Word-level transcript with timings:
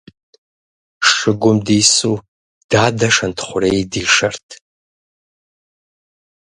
Шыгум 1.11 1.57
дису 1.65 2.15
дадэ 2.71 3.07
Шэнтхъурей 3.15 3.81
дишэрт. 3.91 4.47